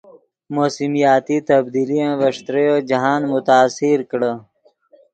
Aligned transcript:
موسمیاتی 0.55 1.37
تبدیلین 1.49 2.09
ڤے 2.19 2.29
ݯتریو 2.35 2.75
جاہند 2.89 3.23
متاثر 3.31 3.99
کڑے 4.09 4.33